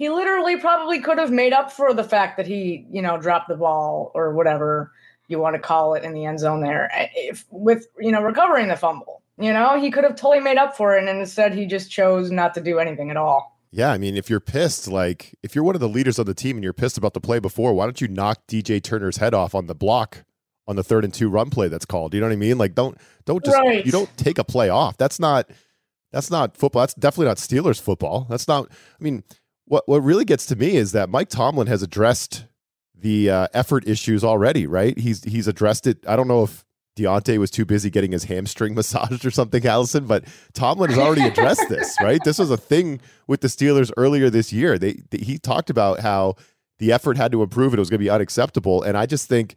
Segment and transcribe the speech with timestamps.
[0.00, 3.48] he literally probably could have made up for the fact that he, you know, dropped
[3.48, 4.92] the ball or whatever
[5.28, 8.68] you want to call it in the end zone there if, with, you know, recovering
[8.68, 9.20] the fumble.
[9.36, 11.06] You know, he could have totally made up for it.
[11.06, 13.60] And instead, he just chose not to do anything at all.
[13.72, 16.32] Yeah, I mean, if you're pissed, like if you're one of the leaders of the
[16.32, 19.34] team and you're pissed about the play before, why don't you knock DJ Turner's head
[19.34, 20.24] off on the block
[20.66, 22.14] on the third and two run play that's called?
[22.14, 22.56] You know what I mean?
[22.56, 22.96] Like don't
[23.26, 23.84] don't just right.
[23.84, 24.96] you don't take a play off.
[24.96, 25.50] That's not
[26.10, 26.80] that's not football.
[26.80, 28.26] That's definitely not Steelers football.
[28.30, 29.24] That's not I mean,
[29.70, 32.46] what what really gets to me is that Mike Tomlin has addressed
[32.94, 34.98] the uh, effort issues already, right?
[34.98, 36.04] He's he's addressed it.
[36.08, 36.64] I don't know if
[36.98, 41.22] Diontae was too busy getting his hamstring massaged or something, Allison, but Tomlin has already
[41.22, 42.20] addressed this, right?
[42.24, 44.76] This was a thing with the Steelers earlier this year.
[44.76, 46.34] They, they he talked about how
[46.80, 48.82] the effort had to improve it was going to be unacceptable.
[48.82, 49.54] And I just think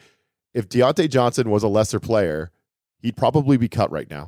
[0.53, 2.51] if Diontae Johnson was a lesser player,
[2.99, 4.25] he'd probably be cut right now.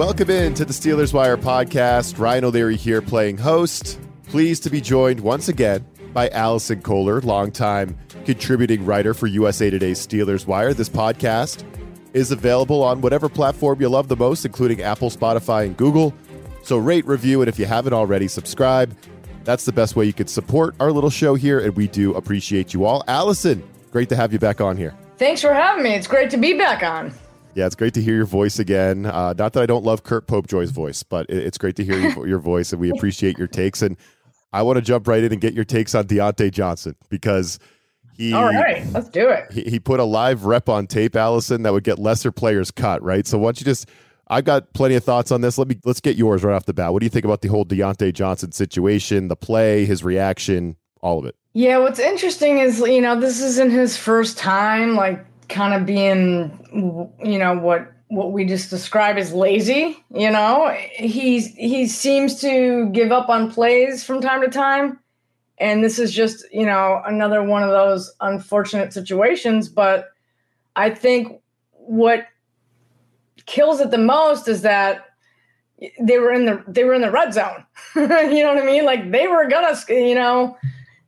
[0.00, 2.18] Welcome in to the Steelers Wire podcast.
[2.18, 4.00] Ryan O'Leary here playing host.
[4.28, 9.98] Pleased to be joined once again by Allison Koehler, longtime contributing writer for USA Today's
[9.98, 10.72] Steelers Wire.
[10.72, 11.64] This podcast
[12.14, 16.14] is available on whatever platform you love the most, including Apple, Spotify, and Google.
[16.62, 18.96] So rate, review, and if you haven't already, subscribe.
[19.44, 22.72] That's the best way you can support our little show here, and we do appreciate
[22.72, 23.04] you all.
[23.06, 24.96] Allison, great to have you back on here.
[25.18, 25.90] Thanks for having me.
[25.90, 27.12] It's great to be back on.
[27.54, 29.06] Yeah, it's great to hear your voice again.
[29.06, 32.26] Uh, not that I don't love Kurt Popejoy's voice, but it's great to hear your,
[32.28, 33.82] your voice, and we appreciate your takes.
[33.82, 33.96] And
[34.52, 37.58] I want to jump right in and get your takes on Diontae Johnson because
[38.16, 38.32] he.
[38.32, 39.50] All right, let's do it.
[39.52, 43.02] He, he put a live rep on tape, Allison, that would get lesser players cut,
[43.02, 43.26] right?
[43.26, 43.88] So why don't you just.
[44.32, 45.58] I've got plenty of thoughts on this.
[45.58, 46.92] Let me let's get yours right off the bat.
[46.92, 51.18] What do you think about the whole Diontae Johnson situation, the play, his reaction, all
[51.18, 51.34] of it?
[51.52, 57.12] Yeah, what's interesting is you know this isn't his first time like kind of being
[57.22, 60.74] you know what what we just describe as lazy you know?
[60.92, 64.98] He's he seems to give up on plays from time to time.
[65.58, 69.68] And this is just you know another one of those unfortunate situations.
[69.68, 70.08] But
[70.76, 71.40] i think
[71.72, 72.26] what
[73.46, 75.06] kills it the most is that
[76.00, 77.64] they were in the they were in the red zone.
[77.96, 78.84] You know what i mean?
[78.84, 80.56] Like they were gonna you know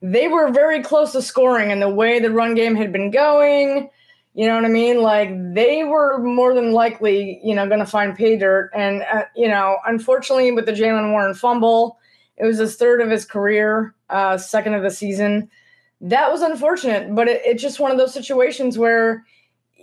[0.02, 3.88] they were very close to scoring and the way the run game had been going
[4.34, 5.02] you know what I mean?
[5.02, 8.70] Like they were more than likely, you know, going to find pay dirt.
[8.74, 11.98] And, uh, you know, unfortunately, with the Jaylen Warren fumble,
[12.38, 15.50] it was his third of his career, uh, second of the season.
[16.00, 19.24] That was unfortunate, but it, it's just one of those situations where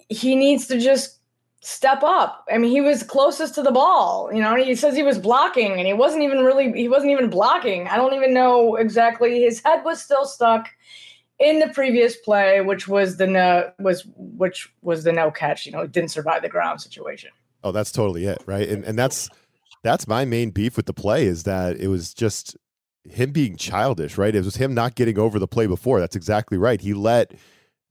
[0.10, 1.20] he needs to just
[1.62, 2.46] step up.
[2.52, 4.30] I mean, he was closest to the ball.
[4.34, 6.72] You know, he says he was blocking, and he wasn't even really.
[6.74, 7.88] He wasn't even blocking.
[7.88, 9.42] I don't even know exactly.
[9.42, 10.70] His head was still stuck
[11.40, 15.66] in the previous play, which was the no was which was the no catch.
[15.66, 17.32] You know, it didn't survive the ground situation.
[17.64, 18.68] Oh, that's totally it, right?
[18.68, 19.30] And and that's
[19.84, 22.58] that's my main beef with the play is that it was just
[23.06, 24.36] him being childish, right?
[24.36, 26.00] It was him not getting over the play before.
[26.00, 26.80] That's exactly right.
[26.80, 27.34] He let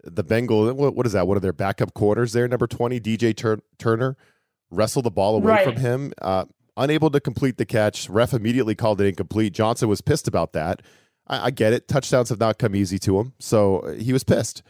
[0.05, 1.27] the Bengal, what, what is that?
[1.27, 4.17] One of their backup corners there, number 20, DJ Tur- Turner,
[4.71, 5.65] wrestle the ball away right.
[5.65, 6.45] from him, uh,
[6.77, 8.09] unable to complete the catch.
[8.09, 9.55] Ref immediately called it incomplete.
[9.55, 10.83] Johnson was pissed about that.
[11.29, 11.89] I, I get it.
[11.89, 14.63] Touchdowns have not come easy to him, so he was pissed.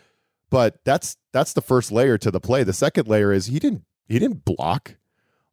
[0.51, 2.65] But that's that's the first layer to the play.
[2.65, 4.97] The second layer is he didn't he didn't block.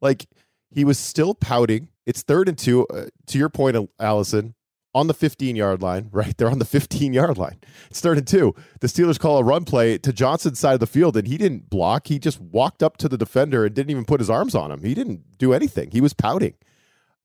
[0.01, 0.27] Like
[0.71, 1.89] he was still pouting.
[2.05, 2.85] It's third and two.
[2.87, 4.55] Uh, to your point, Allison,
[4.93, 6.35] on the 15 yard line, right?
[6.37, 7.59] They're on the 15 yard line.
[7.89, 8.55] It's third and two.
[8.79, 11.69] The Steelers call a run play to Johnson's side of the field, and he didn't
[11.69, 12.07] block.
[12.07, 14.83] He just walked up to the defender and didn't even put his arms on him.
[14.83, 15.91] He didn't do anything.
[15.91, 16.55] He was pouting.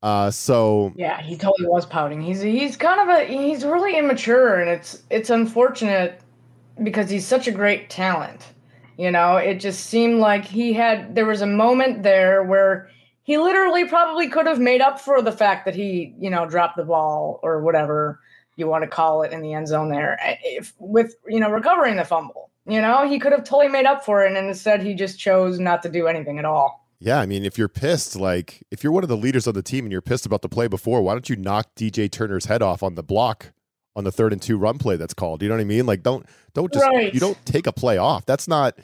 [0.03, 2.22] Uh, so yeah, he totally was pouting.
[2.22, 6.21] He's he's kind of a he's really immature, and it's it's unfortunate
[6.83, 8.49] because he's such a great talent.
[8.97, 12.89] You know, it just seemed like he had there was a moment there where
[13.25, 16.77] he literally probably could have made up for the fact that he you know dropped
[16.77, 18.21] the ball or whatever
[18.56, 21.97] you want to call it in the end zone there if with you know recovering
[21.97, 22.50] the fumble.
[22.66, 25.59] You know, he could have totally made up for it, and instead he just chose
[25.59, 26.79] not to do anything at all.
[27.03, 29.62] Yeah, I mean, if you're pissed, like if you're one of the leaders on the
[29.62, 32.60] team and you're pissed about the play before, why don't you knock DJ Turner's head
[32.60, 33.53] off on the block
[33.97, 35.42] on the third and two run play that's called?
[35.42, 35.86] You know what I mean?
[35.86, 37.13] Like don't don't just right.
[37.13, 38.27] you don't take a play off.
[38.27, 38.78] That's not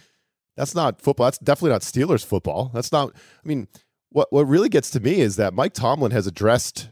[0.56, 1.26] that's not football.
[1.26, 2.70] That's definitely not Steelers football.
[2.73, 3.69] That's not I mean,
[4.08, 6.88] what what really gets to me is that Mike Tomlin has addressed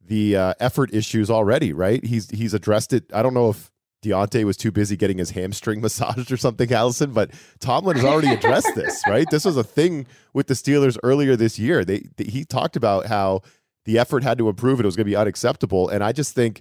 [0.00, 2.04] the uh, effort issues already, right?
[2.04, 3.12] He's he's addressed it.
[3.12, 3.72] I don't know if
[4.02, 7.12] Diontae was too busy getting his hamstring massaged or something, Allison.
[7.12, 7.30] But
[7.60, 9.26] Tomlin has already addressed this, right?
[9.30, 11.84] This was a thing with the Steelers earlier this year.
[11.84, 13.42] They, they he talked about how
[13.84, 15.88] the effort had to improve and it was going to be unacceptable.
[15.88, 16.60] And I just think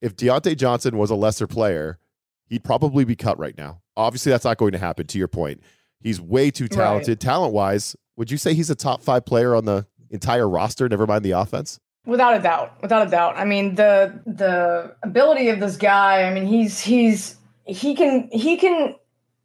[0.00, 1.98] if Diontae Johnson was a lesser player,
[2.46, 3.80] he'd probably be cut right now.
[3.96, 5.06] Obviously, that's not going to happen.
[5.06, 5.60] To your point,
[6.00, 7.20] he's way too talented, right.
[7.20, 7.94] talent wise.
[8.16, 10.88] Would you say he's a top five player on the entire roster?
[10.88, 11.78] Never mind the offense.
[12.04, 13.36] Without a doubt, without a doubt.
[13.36, 16.24] I mean, the the ability of this guy.
[16.24, 18.96] I mean, he's he's he can he can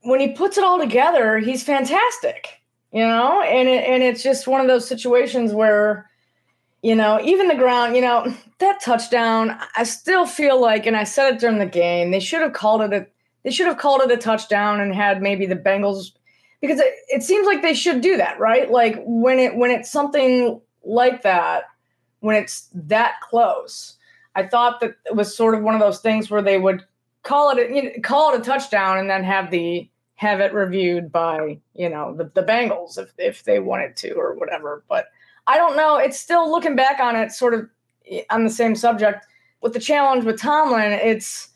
[0.02, 2.48] when he puts it all together, he's fantastic.
[2.92, 6.10] You know, and it, and it's just one of those situations where,
[6.82, 9.58] you know, even the ground, you know, that touchdown.
[9.76, 12.82] I still feel like, and I said it during the game, they should have called
[12.82, 13.06] it a
[13.44, 16.12] they should have called it a touchdown and had maybe the Bengals
[16.60, 18.72] because it, it seems like they should do that, right?
[18.72, 21.64] Like when it when it's something like that
[22.20, 23.98] when it's that close.
[24.36, 26.84] I thought that it was sort of one of those things where they would
[27.24, 30.54] call it a, you know, call it a touchdown and then have the have it
[30.54, 34.84] reviewed by you know the, the Bengals if if they wanted to or whatever.
[34.88, 35.08] But
[35.48, 35.98] I don't know.
[35.98, 37.70] It's still looking back on it, sort of
[38.10, 39.26] eh, on the same subject
[39.62, 40.92] with the challenge with Tomlin.
[40.92, 41.50] It's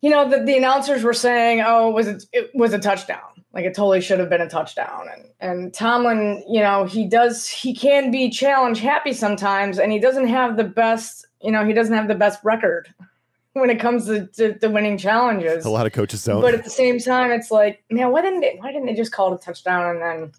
[0.00, 3.64] you know the, the announcers were saying, "Oh, was it, it was a touchdown." Like
[3.64, 5.06] it totally should have been a touchdown.
[5.12, 9.98] And and Tomlin, you know, he does he can be challenge happy sometimes, and he
[9.98, 12.92] doesn't have the best, you know, he doesn't have the best record
[13.52, 15.64] when it comes to, to, to winning challenges.
[15.64, 16.40] A lot of coaches don't.
[16.40, 19.12] But at the same time, it's like, man, why didn't they why didn't they just
[19.12, 20.32] call it a touchdown and then,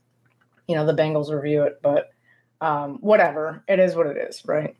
[0.67, 1.79] you know, the Bengals review it?
[1.83, 2.09] But
[2.61, 4.75] um, whatever, it is what it is, right?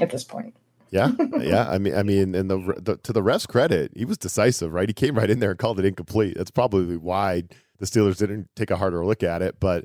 [0.00, 0.54] At this point.
[0.90, 1.68] Yeah, yeah.
[1.68, 4.88] I mean, I mean, and the, the, to the ref's credit, he was decisive, right?
[4.88, 6.36] He came right in there and called it incomplete.
[6.36, 7.44] That's probably why
[7.78, 9.58] the Steelers didn't take a harder look at it.
[9.60, 9.84] But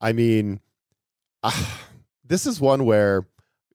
[0.00, 0.60] I mean,
[1.42, 1.66] uh,
[2.24, 3.26] this is one where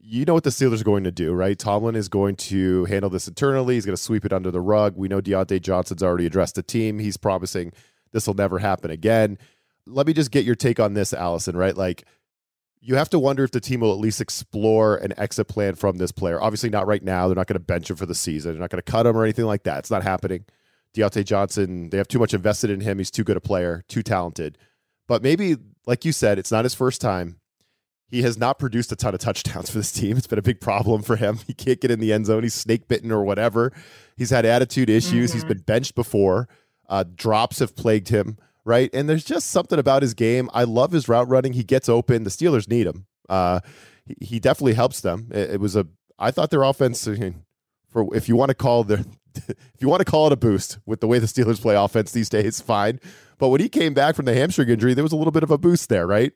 [0.02, 1.60] you know what the Steelers are going to do, right?
[1.60, 3.76] Tomlin is going to handle this internally.
[3.76, 4.96] He's going to sweep it under the rug.
[4.96, 7.00] We know Diontae Johnson's already addressed the team.
[7.00, 7.74] He's promising
[8.12, 9.38] this will never happen again.
[9.86, 11.76] Let me just get your take on this, Allison, right?
[11.76, 12.06] Like,
[12.82, 15.98] you have to wonder if the team will at least explore an exit plan from
[15.98, 16.42] this player.
[16.42, 17.28] Obviously, not right now.
[17.28, 18.54] They're not going to bench him for the season.
[18.54, 19.80] They're not going to cut him or anything like that.
[19.80, 20.46] It's not happening.
[20.96, 22.98] Diontae Johnson, they have too much invested in him.
[22.98, 24.58] He's too good a player, too talented.
[25.08, 27.40] But maybe, like you said, it's not his first time.
[28.10, 30.18] He has not produced a ton of touchdowns for this team.
[30.18, 31.40] It's been a big problem for him.
[31.48, 32.44] He can't get in the end zone.
[32.44, 33.72] He's snake bitten or whatever.
[34.18, 35.30] He's had attitude issues.
[35.30, 35.38] Mm-hmm.
[35.38, 36.48] He's been benched before.
[36.88, 38.90] Uh, drops have plagued him, right?
[38.94, 40.50] And there's just something about his game.
[40.54, 41.54] I love his route running.
[41.54, 42.24] He gets open.
[42.24, 43.06] The Steelers need him.
[43.30, 43.60] Uh,
[44.06, 45.30] he, he, definitely helps them.
[45.32, 45.86] It, it was a.
[46.18, 47.08] I thought their offense.
[47.90, 49.06] For if you want to call the
[49.48, 52.12] if you want to call it a boost with the way the Steelers play offense
[52.12, 53.00] these days, fine.
[53.38, 55.52] But when he came back from the hamstring injury, there was a little bit of
[55.52, 56.34] a boost there, right?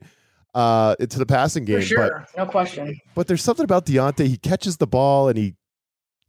[0.56, 1.80] Uh, into the passing game.
[1.80, 3.00] For sure, but, no question.
[3.16, 4.28] But there's something about Diontae.
[4.28, 5.56] He catches the ball and he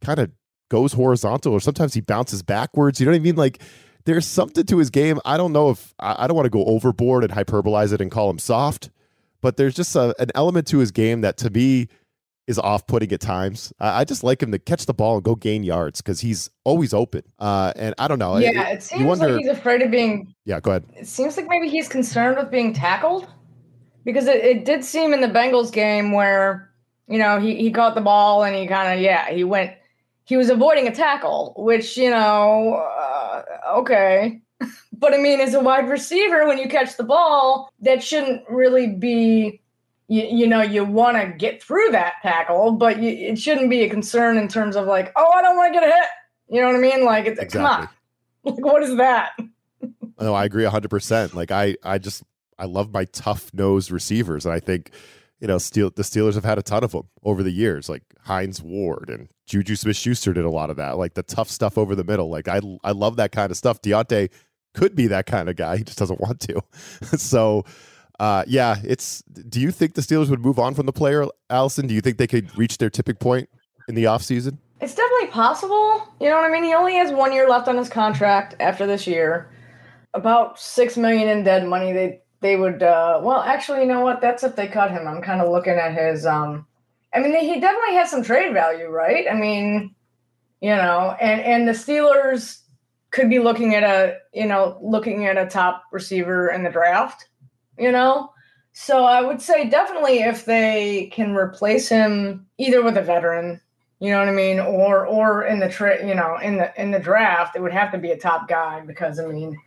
[0.01, 0.31] kind of
[0.69, 2.99] goes horizontal, or sometimes he bounces backwards.
[2.99, 3.35] You know what I mean?
[3.35, 3.61] Like
[4.05, 5.19] there's something to his game.
[5.25, 8.09] I don't know if I, I don't want to go overboard and hyperbolize it and
[8.09, 8.89] call him soft,
[9.41, 11.87] but there's just a, an element to his game that to me
[12.47, 13.73] is off putting at times.
[13.79, 16.93] I just like him to catch the ball and go gain yards because he's always
[16.93, 17.23] open.
[17.39, 18.37] Uh, and I don't know.
[18.37, 20.33] Yeah, it, it seems wonder, like he's afraid of being.
[20.45, 20.85] Yeah, go ahead.
[20.95, 23.27] It seems like maybe he's concerned with being tackled
[24.03, 26.71] because it, it did seem in the Bengals game where,
[27.07, 29.73] you know, he, he caught the ball and he kind of, yeah, he went,
[30.25, 33.43] he was avoiding a tackle, which, you know, uh,
[33.77, 34.39] okay.
[34.93, 38.87] but I mean, as a wide receiver, when you catch the ball, that shouldn't really
[38.87, 39.61] be
[40.07, 43.81] you, you know you want to get through that tackle, but you, it shouldn't be
[43.81, 46.09] a concern in terms of like, oh, I don't want to get hit.
[46.49, 47.03] You know what I mean?
[47.05, 47.87] Like, it's, exactly.
[48.43, 49.31] come on, like what is that?
[50.19, 51.33] no, I agree hundred percent.
[51.33, 52.23] Like I, I just
[52.57, 54.91] I love my tough nose receivers, and I think
[55.39, 58.03] you know, Steel, the Steelers have had a ton of them over the years, like
[58.21, 61.77] Hines Ward and Juju Smith Schuster did a lot of that, like the tough stuff
[61.77, 62.29] over the middle.
[62.29, 63.81] Like I, I love that kind of stuff.
[63.81, 64.31] Diontae
[64.73, 65.77] could be that kind of guy.
[65.77, 66.61] He just doesn't want to.
[67.17, 67.63] so
[68.19, 69.21] uh, yeah, it's.
[69.23, 71.87] Do you think the Steelers would move on from the player, Allison?
[71.87, 73.49] Do you think they could reach their tipping point
[73.87, 74.57] in the offseason?
[74.81, 76.07] It's definitely possible.
[76.19, 76.63] You know what I mean?
[76.63, 79.49] He only has one year left on his contract after this year.
[80.13, 81.91] About six million in dead money.
[81.91, 82.83] They they would.
[82.83, 84.21] Uh, well, actually, you know what?
[84.21, 85.07] That's if they cut him.
[85.07, 86.25] I'm kind of looking at his.
[86.25, 86.65] Um,
[87.13, 89.25] I mean, he definitely has some trade value, right?
[89.29, 89.93] I mean,
[90.61, 92.61] you know, and and the Steelers
[93.11, 97.27] could be looking at a you know looking at a top receiver in the draft
[97.77, 98.31] you know?
[98.73, 103.61] So I would say definitely if they can replace him either with a veteran,
[103.99, 106.91] you know what I mean, or or in the tra- you know in the in
[106.91, 109.57] the draft, it would have to be a top guy because I mean,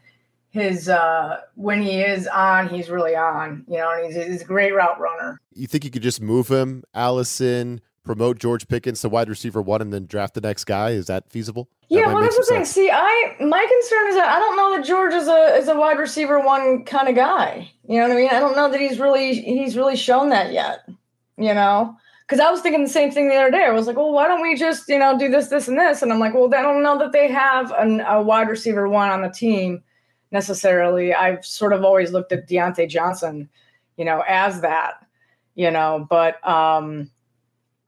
[0.51, 4.45] his uh when he is on, he's really on, you know, and he's he's a
[4.45, 5.41] great route runner.
[5.55, 9.83] You think you could just move him, Allison, promote George Pickens to wide receiver one
[9.83, 10.91] and then draft the next guy?
[10.91, 11.69] Is that feasible?
[11.91, 12.65] Yeah, well, that's the thing.
[12.65, 15.77] See, I my concern is that I don't know that George is a is a
[15.77, 17.71] wide receiver one kind of guy.
[17.87, 18.31] You know what I mean?
[18.31, 20.89] I don't know that he's really he's really shown that yet.
[21.37, 21.95] You know,
[22.27, 23.67] because I was thinking the same thing the other day.
[23.67, 26.01] I was like, well, why don't we just you know do this, this, and this?
[26.01, 29.11] And I'm like, well, I don't know that they have an, a wide receiver one
[29.11, 29.83] on the team
[30.33, 31.13] necessarily.
[31.13, 33.51] I've sort of always looked at Diontae Johnson,
[33.99, 35.05] you know, as that.
[35.55, 37.11] You know, but um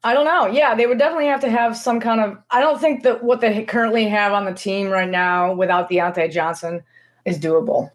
[0.02, 0.46] I don't know.
[0.46, 2.38] Yeah, they would definitely have to have some kind of.
[2.50, 6.30] I don't think that what they currently have on the team right now without Diontae
[6.30, 6.82] Johnson
[7.24, 7.90] is doable.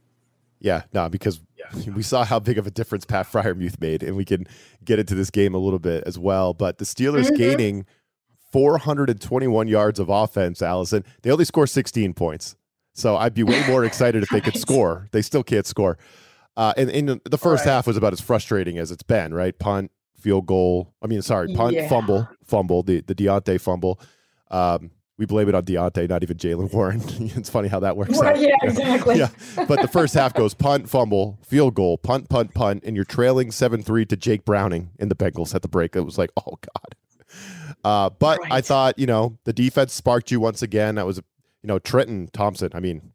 [0.60, 1.94] Yeah, no, because yeah.
[1.94, 4.46] we saw how big of a difference Pat Freiermuth made, and we can
[4.84, 6.54] get into this game a little bit as well.
[6.54, 7.36] But the Steelers mm-hmm.
[7.36, 7.86] gaining
[8.52, 11.04] 421 yards of offense, Allison.
[11.24, 12.56] They only score 16 points.
[12.94, 15.10] So I'd be way more excited if they could score.
[15.12, 15.98] They still can't score.
[16.56, 17.74] Uh, and, and the first right.
[17.74, 19.58] half was about as frustrating as it's been, right?
[19.60, 19.92] Punt,
[20.26, 20.92] field goal.
[21.04, 21.88] I mean, sorry, punt, yeah.
[21.88, 24.00] fumble, fumble, the, the Diontae fumble.
[24.50, 24.90] Um,
[25.20, 27.00] we blame it on Diontae, not even Jaylen Warren.
[27.38, 28.40] it's funny how that works out.
[28.40, 29.18] Yeah, exactly.
[29.20, 29.30] yeah.
[29.68, 33.52] But the first half goes punt, fumble, field goal, punt, punt, punt, and you're trailing
[33.52, 35.96] 7 3 to Jake Browning in the Bengals at the break.
[35.96, 36.96] It was like, oh, God.
[37.84, 38.52] Uh, but right.
[38.52, 40.96] I thought, you know, the defense sparked you once again.
[40.96, 42.72] That was, you know, Trenton Thompson.
[42.74, 43.12] I mean,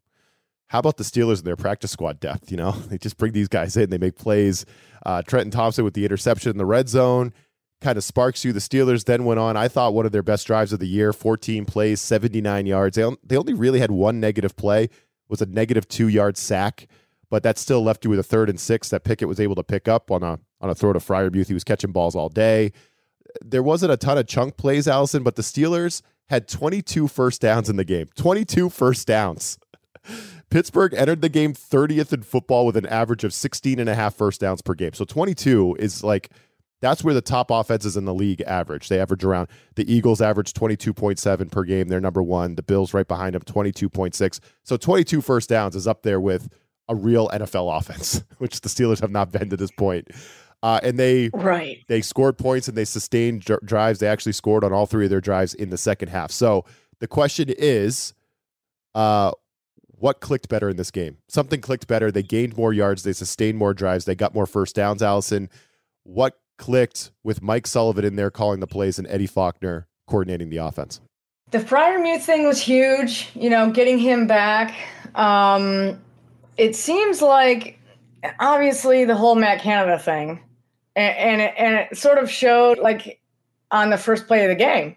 [0.71, 2.49] how about the Steelers and their practice squad depth?
[2.49, 4.65] You know, they just bring these guys in, they make plays.
[5.05, 7.33] Uh, Trenton Thompson with the interception in the red zone
[7.81, 8.53] kind of sparks you.
[8.53, 11.11] The Steelers then went on, I thought, one of their best drives of the year
[11.11, 12.95] 14 plays, 79 yards.
[12.95, 14.87] They, they only really had one negative play,
[15.27, 16.87] was a negative two yard sack,
[17.29, 19.63] but that still left you with a third and six that Pickett was able to
[19.63, 21.47] pick up on a on a throw to Freiermuth.
[21.47, 22.71] He was catching balls all day.
[23.41, 27.69] There wasn't a ton of chunk plays, Allison, but the Steelers had 22 first downs
[27.69, 28.07] in the game.
[28.15, 29.57] 22 first downs.
[30.49, 34.15] Pittsburgh entered the game 30th in football with an average of 16 and a half
[34.15, 34.93] first downs per game.
[34.93, 36.29] So 22 is like–
[36.81, 38.89] that's where the top offenses in the league average.
[38.89, 41.87] They average around the Eagles average 22.7 per game.
[41.87, 42.55] They're number one.
[42.55, 44.39] The Bills right behind them, 22.6.
[44.63, 46.49] So 22 first downs is up there with
[46.89, 50.09] a real NFL offense, which the Steelers have not been to this point.
[50.63, 53.97] Uh, and they right they scored points and they sustained dr- drives.
[53.97, 56.29] They actually scored on all three of their drives in the second half.
[56.29, 56.65] So
[56.99, 58.13] the question is,
[58.93, 59.31] uh,
[60.01, 61.17] what clicked better in this game?
[61.29, 62.11] Something clicked better.
[62.11, 63.03] They gained more yards.
[63.03, 64.05] They sustained more drives.
[64.05, 65.03] They got more first downs.
[65.03, 65.47] Allison,
[66.03, 70.57] what clicked with Mike Sullivan in there calling the plays and Eddie Faulkner coordinating the
[70.57, 71.01] offense?
[71.51, 74.73] The Freiermuth thing was huge, you know, getting him back.
[75.13, 75.99] Um,
[76.57, 77.77] it seems like
[78.39, 80.39] obviously the whole Matt Canada thing,
[80.95, 83.19] and, and it, and it sort of showed like
[83.69, 84.95] on the first play of the game.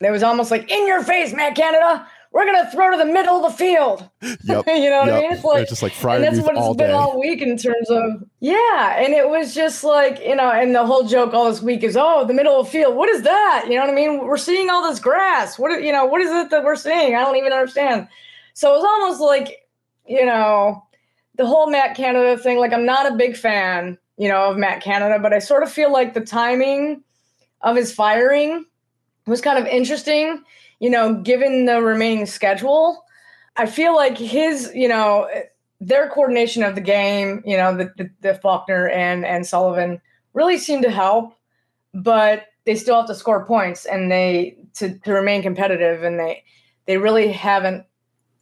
[0.00, 3.44] It was almost like in your face, Matt Canada we're gonna throw to the middle
[3.44, 4.08] of the field.
[4.44, 4.66] Yep.
[4.66, 5.16] you know what yep.
[5.16, 5.32] I mean?
[5.32, 6.26] It's like it's just like Friday.
[6.26, 6.92] And that's what it's been day.
[6.92, 8.96] all week in terms of yeah.
[8.98, 11.96] And it was just like you know, and the whole joke all this week is
[11.96, 12.96] oh, the middle of the field.
[12.96, 13.66] What is that?
[13.68, 14.26] You know what I mean?
[14.26, 15.58] We're seeing all this grass.
[15.58, 16.04] What you know?
[16.04, 17.14] What is it that we're seeing?
[17.14, 18.08] I don't even understand.
[18.54, 19.68] So it was almost like
[20.06, 20.84] you know,
[21.36, 22.58] the whole Matt Canada thing.
[22.58, 25.70] Like I'm not a big fan, you know, of Matt Canada, but I sort of
[25.70, 27.02] feel like the timing
[27.60, 28.64] of his firing
[29.26, 30.42] was kind of interesting
[30.82, 33.04] you know, given the remaining schedule,
[33.56, 35.28] I feel like his, you know,
[35.80, 40.00] their coordination of the game, you know, the, the, the Faulkner and and Sullivan
[40.34, 41.34] really seemed to help,
[41.94, 46.42] but they still have to score points and they to, to remain competitive and they
[46.86, 47.84] they really haven't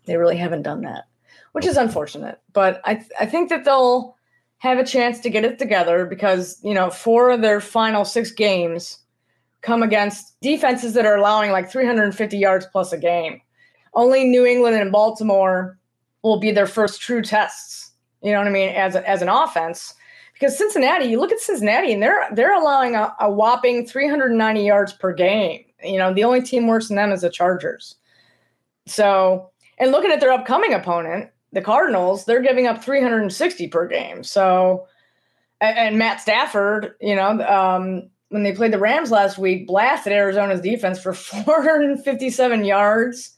[0.06, 1.08] they really haven't done that,
[1.52, 2.40] which is unfortunate.
[2.54, 4.16] But I I think that they'll
[4.58, 8.30] have a chance to get it together because you know four of their final six
[8.30, 8.99] games
[9.62, 13.40] come against defenses that are allowing like 350 yards plus a game.
[13.94, 15.78] Only New England and Baltimore
[16.22, 17.92] will be their first true tests.
[18.22, 18.70] You know what I mean?
[18.70, 19.94] As a, as an offense,
[20.34, 24.92] because Cincinnati, you look at Cincinnati and they're they're allowing a, a whopping 390 yards
[24.92, 25.64] per game.
[25.82, 27.96] You know, the only team worse than them is the Chargers.
[28.86, 34.22] So, and looking at their upcoming opponent, the Cardinals, they're giving up 360 per game.
[34.22, 34.86] So,
[35.60, 40.12] and, and Matt Stafford, you know, um, when they played the Rams last week, blasted
[40.12, 43.36] Arizona's defense for 457 yards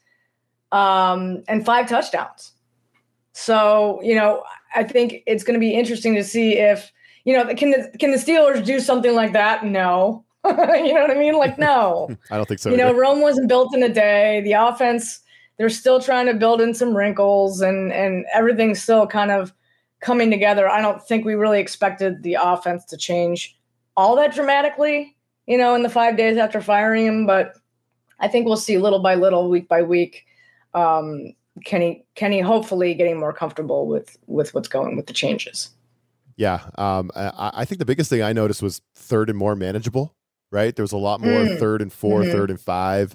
[0.71, 2.53] um, and five touchdowns.
[3.33, 4.45] So, you know,
[4.75, 6.93] I think it's going to be interesting to see if,
[7.25, 9.65] you know, can the can the Steelers do something like that?
[9.65, 10.25] No.
[10.45, 11.35] you know what I mean?
[11.35, 12.15] Like, no.
[12.31, 12.69] I don't think so.
[12.69, 12.93] You either.
[12.93, 14.43] know, Rome wasn't built in a day.
[14.43, 15.21] The offense,
[15.57, 19.53] they're still trying to build in some wrinkles and and everything's still kind of
[20.01, 20.69] coming together.
[20.69, 23.57] I don't think we really expected the offense to change
[23.97, 27.55] all that dramatically, you know, in the five days after firing him, but
[28.19, 30.25] I think we'll see little by little, week by week,
[30.75, 31.35] um,
[31.65, 35.71] Kenny Kenny hopefully getting more comfortable with with what's going with the changes.
[36.37, 40.15] Yeah, um, I, I, think the biggest thing I noticed was third and more manageable.
[40.51, 41.59] Right, there was a lot more mm.
[41.59, 42.31] third and 4 mm-hmm.
[42.31, 43.15] third and five.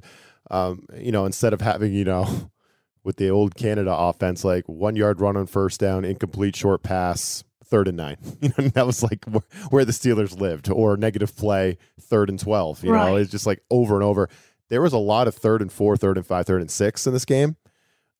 [0.50, 2.52] Um, you know, instead of having you know
[3.04, 7.44] with the old Canada offense, like one yard run on first down, incomplete short pass,
[7.68, 8.18] third and nine.
[8.42, 9.26] You know, that was like
[9.70, 12.84] where the Steelers lived, or negative play, third and twelve.
[12.84, 13.10] You right.
[13.10, 14.30] know, it's just like over and over.
[14.70, 17.14] There was a lot of third and four, third and five, third and six in
[17.14, 17.56] this game,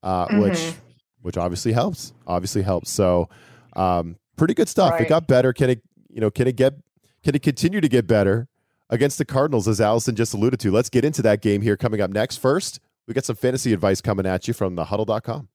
[0.04, 0.42] uh, mm-hmm.
[0.42, 0.74] which
[1.22, 2.14] which obviously helps.
[2.26, 2.90] Obviously helps.
[2.90, 3.30] So,
[3.76, 4.92] um, pretty good stuff.
[4.92, 5.02] Right.
[5.02, 5.54] It got better.
[5.54, 5.82] Can it?
[6.10, 6.74] You know, can it get?
[7.24, 8.48] Can it continue to get better?
[8.90, 10.72] against the Cardinals, as Allison just alluded to.
[10.72, 12.38] Let's get into that game here coming up next.
[12.38, 15.50] First, we got some fantasy advice coming at you from thehuddle.com.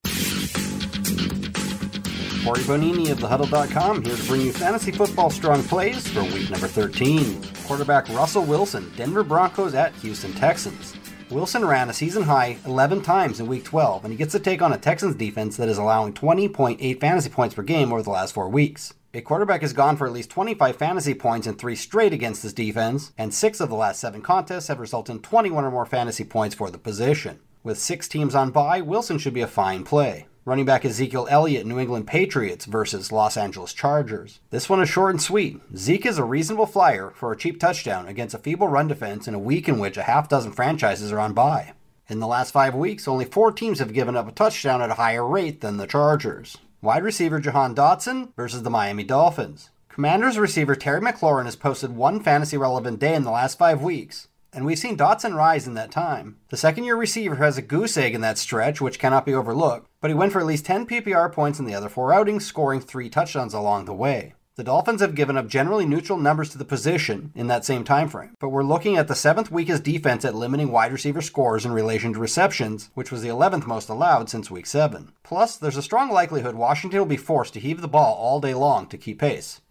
[2.44, 6.66] Corey Bonini of thehuddle.com here to bring you fantasy football strong plays for week number
[6.66, 7.40] 13.
[7.66, 10.96] Quarterback Russell Wilson, Denver Broncos at Houston Texans.
[11.30, 14.60] Wilson ran a season high 11 times in week 12, and he gets to take
[14.60, 18.34] on a Texans defense that is allowing 20.8 fantasy points per game over the last
[18.34, 18.92] four weeks.
[19.14, 22.52] A quarterback has gone for at least 25 fantasy points in three straight against this
[22.52, 26.24] defense, and six of the last seven contests have resulted in 21 or more fantasy
[26.24, 27.38] points for the position.
[27.62, 30.26] With six teams on bye, Wilson should be a fine play.
[30.44, 34.40] Running back Ezekiel Elliott, New England Patriots versus Los Angeles Chargers.
[34.50, 35.60] This one is short and sweet.
[35.76, 39.34] Zeke is a reasonable flyer for a cheap touchdown against a feeble run defense in
[39.34, 41.74] a week in which a half dozen franchises are on bye.
[42.08, 44.94] In the last five weeks, only four teams have given up a touchdown at a
[44.94, 46.58] higher rate than the Chargers.
[46.80, 49.70] Wide receiver Jahan Dotson versus the Miami Dolphins.
[49.88, 54.26] Commanders receiver Terry McLaurin has posted one fantasy relevant day in the last five weeks,
[54.52, 56.36] and we've seen Dotson rise in that time.
[56.50, 59.88] The second year receiver has a goose egg in that stretch, which cannot be overlooked,
[60.00, 62.80] but he went for at least 10 PPR points in the other four outings, scoring
[62.80, 64.34] three touchdowns along the way.
[64.54, 68.08] The Dolphins have given up generally neutral numbers to the position in that same time
[68.08, 71.72] frame, but we're looking at the seventh weakest defense at limiting wide receiver scores in
[71.72, 75.10] relation to receptions, which was the 11th most allowed since week 7.
[75.22, 78.52] Plus, there's a strong likelihood Washington will be forced to heave the ball all day
[78.52, 79.62] long to keep pace.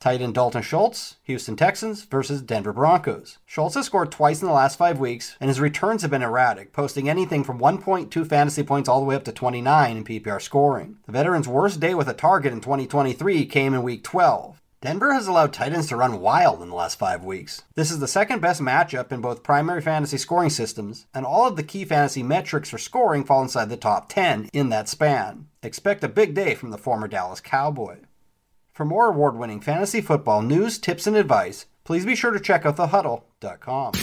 [0.00, 3.38] Tight end Dalton Schultz, Houston Texans versus Denver Broncos.
[3.44, 6.72] Schultz has scored twice in the last five weeks, and his returns have been erratic,
[6.72, 10.98] posting anything from 1.2 fantasy points all the way up to 29 in PPR scoring.
[11.06, 14.62] The veteran's worst day with a target in 2023 came in week 12.
[14.80, 17.62] Denver has allowed tight ends to run wild in the last five weeks.
[17.74, 21.56] This is the second best matchup in both primary fantasy scoring systems, and all of
[21.56, 25.48] the key fantasy metrics for scoring fall inside the top 10 in that span.
[25.64, 27.96] Expect a big day from the former Dallas Cowboy.
[28.78, 32.64] For more award winning fantasy football news, tips, and advice, please be sure to check
[32.64, 33.94] out thehuddle.com.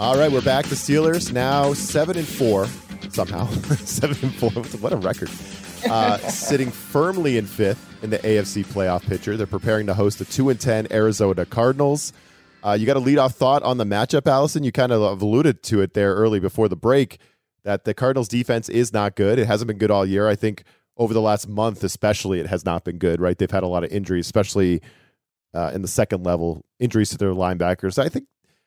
[0.00, 0.64] All right, we're back.
[0.64, 2.66] The Steelers now seven and four
[3.10, 3.46] somehow.
[3.84, 4.50] seven and four.
[4.80, 5.30] What a record.
[5.88, 9.36] Uh, sitting firmly in fifth in the AFC playoff picture.
[9.36, 12.12] They're preparing to host the two and ten Arizona Cardinals.
[12.64, 14.64] Uh, you got a lead off thought on the matchup, Allison.
[14.64, 17.20] You kind of alluded to it there early before the break
[17.62, 19.38] that the Cardinals defense is not good.
[19.38, 20.26] It hasn't been good all year.
[20.26, 20.64] I think
[20.98, 23.38] over the last month, especially, it has not been good, right?
[23.38, 24.82] They've had a lot of injuries, especially
[25.54, 27.98] uh, in the second level, injuries to their linebackers.
[27.98, 28.26] I think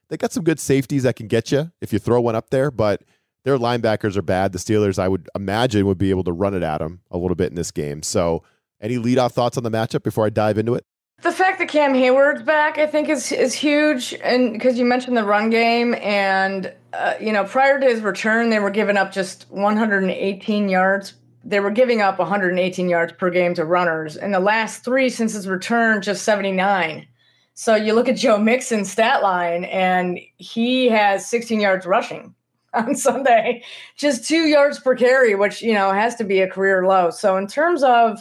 [0.09, 2.71] they got some good safeties that can get you if you throw one up there,
[2.71, 3.03] but
[3.43, 4.53] their linebackers are bad.
[4.53, 7.35] The Steelers, I would imagine, would be able to run it at them a little
[7.35, 8.01] bit in this game.
[8.01, 8.43] So,
[8.79, 10.85] any leadoff thoughts on the matchup before I dive into it?
[11.21, 15.15] The fact that Cam Heyward's back, I think, is is huge, and because you mentioned
[15.15, 19.11] the run game, and uh, you know, prior to his return, they were giving up
[19.11, 24.15] just 118 yards they were giving up 118 yards per game to runners.
[24.15, 27.07] In the last three since his return, just 79.
[27.53, 32.33] So you look at Joe Mixon's stat line, and he has 16 yards rushing
[32.73, 33.63] on Sunday,
[33.95, 37.09] just two yards per carry, which you know has to be a career low.
[37.09, 38.19] So in terms of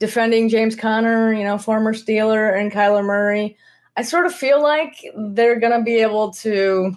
[0.00, 3.56] defending James Conner, you know, former Steeler, and Kyler Murray,
[3.96, 6.94] I sort of feel like they're going to be able to,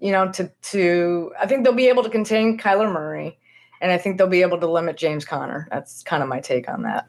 [0.00, 3.38] you know, to to I think they'll be able to contain Kyler Murray
[3.80, 5.68] and I think they'll be able to limit James Conner.
[5.70, 7.08] That's kind of my take on that.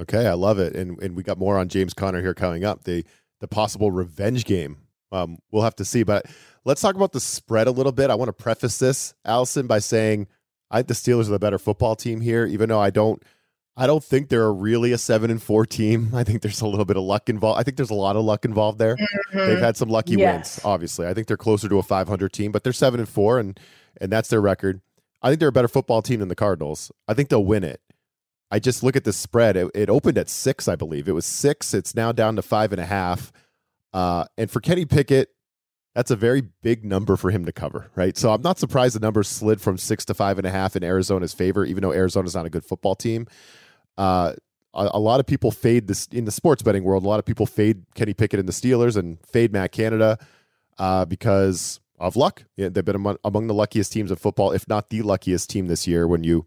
[0.00, 2.84] Okay, I love it, and and we got more on James Conner here coming up.
[2.84, 3.04] The
[3.40, 4.78] the possible revenge game.
[5.10, 6.26] Um, we'll have to see, but
[6.64, 8.10] let's talk about the spread a little bit.
[8.10, 10.28] I want to preface this, Allison, by saying
[10.70, 13.22] I think the Steelers are the better football team here, even though I don't.
[13.80, 16.10] I don't think they're really a seven and four team.
[16.14, 17.60] I think there's a little bit of luck involved.
[17.60, 18.96] I think there's a lot of luck involved there.
[18.96, 19.38] Mm-hmm.
[19.38, 20.56] They've had some lucky yes.
[20.56, 21.06] wins, obviously.
[21.06, 23.58] I think they're closer to a 500 team, but they're seven and four, and
[24.00, 24.80] and that's their record.
[25.22, 26.92] I think they're a better football team than the Cardinals.
[27.06, 27.80] I think they'll win it.
[28.50, 29.56] I just look at the spread.
[29.56, 31.08] It, it opened at six, I believe.
[31.08, 31.74] It was six.
[31.74, 33.32] It's now down to five and a half.
[33.92, 35.30] Uh, and for Kenny Pickett,
[35.94, 38.16] that's a very big number for him to cover, right?
[38.16, 40.84] So I'm not surprised the number slid from six to five and a half in
[40.84, 43.26] Arizona's favor, even though Arizona's not a good football team.
[43.96, 44.34] Uh,
[44.74, 47.04] a, a, lot of people fade this in the sports betting world.
[47.04, 50.18] A lot of people fade Kenny Pickett and the Steelers and fade Matt Canada
[50.78, 52.44] uh, because of luck.
[52.56, 55.66] Yeah, they've been among, among the luckiest teams of football, if not the luckiest team
[55.66, 56.06] this year.
[56.06, 56.46] When you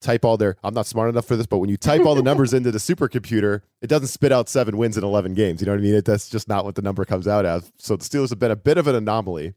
[0.00, 2.22] type all their, I'm not smart enough for this, but when you type all the
[2.30, 5.60] numbers into the supercomputer, it doesn't spit out seven wins in 11 games.
[5.60, 5.94] You know what I mean?
[5.94, 7.72] It, that's just not what the number comes out as.
[7.78, 9.54] So the Steelers have been a bit of an anomaly.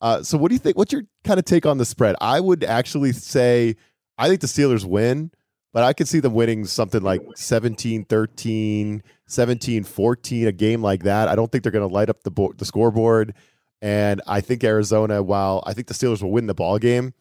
[0.00, 0.76] Uh, so what do you think?
[0.76, 2.16] What's your kind of take on the spread?
[2.20, 3.76] I would actually say
[4.18, 5.30] I think the Steelers win,
[5.72, 11.02] but I could see them winning something like 17 13, 17 14, a game like
[11.04, 11.28] that.
[11.28, 13.34] I don't think they're going to light up the, bo- the scoreboard.
[13.84, 17.12] And I think Arizona, while I think the Steelers will win the ball game,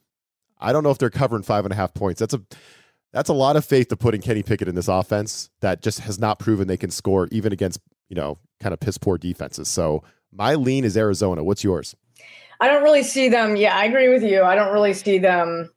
[0.59, 2.19] I don't know if they're covering five and a half points.
[2.19, 2.41] That's a
[3.11, 5.99] that's a lot of faith to put in Kenny Pickett in this offense that just
[5.99, 7.79] has not proven they can score even against
[8.13, 9.67] you know, kind of piss poor defenses.
[9.67, 11.43] So my lean is Arizona.
[11.43, 11.95] What's yours?
[12.61, 13.55] I don't really see them.
[13.55, 14.43] Yeah, I agree with you.
[14.43, 15.71] I don't really see them,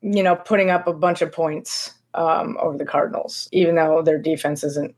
[0.00, 4.18] you know, putting up a bunch of points um, over the Cardinals, even though their
[4.18, 4.94] defense isn't,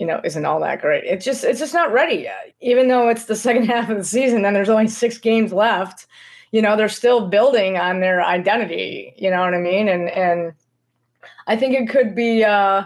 [0.00, 1.04] you know, isn't all that great.
[1.04, 2.54] It's just it's just not ready yet.
[2.62, 6.06] Even though it's the second half of the season, then there's only six games left.
[6.52, 9.12] You know, they're still building on their identity.
[9.18, 9.88] You know what I mean?
[9.88, 10.54] And and
[11.46, 12.42] I think it could be.
[12.42, 12.84] Uh,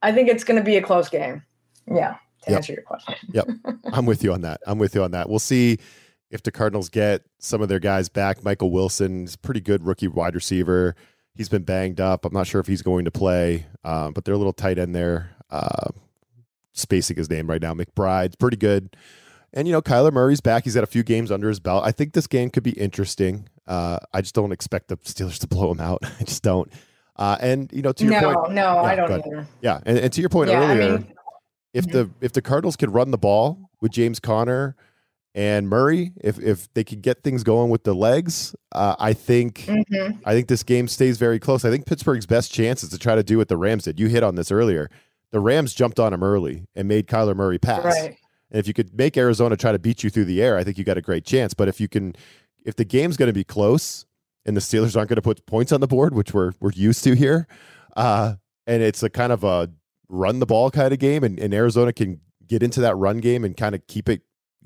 [0.00, 1.42] I think it's going to be a close game.
[1.92, 2.56] Yeah, to yep.
[2.56, 3.14] answer your question.
[3.32, 3.48] yep,
[3.92, 4.60] I'm with you on that.
[4.64, 5.28] I'm with you on that.
[5.28, 5.78] We'll see
[6.30, 8.44] if the Cardinals get some of their guys back.
[8.44, 10.94] Michael Wilson's pretty good rookie wide receiver
[11.34, 12.26] he's been banged up.
[12.26, 14.94] I'm not sure if he's going to play, uh, but they're a little tight end
[14.94, 15.30] there.
[15.48, 15.88] Uh,
[16.72, 17.74] spacing his name right now.
[17.74, 18.96] McBride's pretty good.
[19.52, 20.64] And, you know, Kyler Murray's back.
[20.64, 21.84] He's got a few games under his belt.
[21.84, 23.48] I think this game could be interesting.
[23.66, 26.00] Uh, I just don't expect the Steelers to blow him out.
[26.20, 26.72] I just don't.
[27.16, 28.52] Uh, and, you know, to your no, point.
[28.54, 29.46] No, yeah, I don't either.
[29.60, 29.80] Yeah.
[29.84, 31.14] And, and to your point yeah, earlier, I mean,
[31.74, 34.76] if the if the Cardinals could run the ball with James Conner–
[35.34, 39.60] and Murray, if if they could get things going with the legs, uh, I think
[39.60, 40.18] mm-hmm.
[40.24, 41.64] I think this game stays very close.
[41.64, 43.98] I think Pittsburgh's best chance is to try to do what the Rams did.
[43.98, 44.90] You hit on this earlier.
[45.32, 47.84] The Rams jumped on him early and made Kyler Murray pass.
[47.84, 48.16] Right.
[48.50, 50.78] And if you could make Arizona try to beat you through the air, I think
[50.78, 51.54] you got a great chance.
[51.54, 52.14] But if you can,
[52.64, 54.04] if the game's going to be close
[54.44, 57.02] and the Steelers aren't going to put points on the board, which we're we're used
[57.04, 57.46] to here,
[57.96, 58.34] uh,
[58.66, 59.70] and it's a kind of a
[60.08, 63.44] run the ball kind of game, and, and Arizona can get into that run game
[63.44, 64.20] and kind of keep it